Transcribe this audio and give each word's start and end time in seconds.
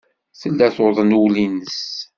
Tella 0.39 0.67
tuḍen 0.75 1.17
ul-nnes. 1.21 1.81